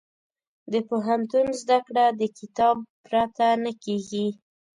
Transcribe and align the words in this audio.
د 0.71 0.73
پوهنتون 0.89 1.47
زده 1.61 1.77
کړه 1.87 2.05
د 2.19 2.21
کتاب 2.37 2.77
پرته 3.05 3.47
نه 3.63 3.71
کېږي. 3.83 4.27